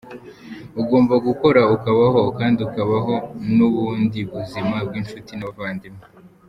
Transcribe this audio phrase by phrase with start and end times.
[0.81, 3.13] Ugomba gukora ukabaho kandi ukabaho
[3.55, 6.03] n’ubuni buzima bw’inshuti n’abavandimwe.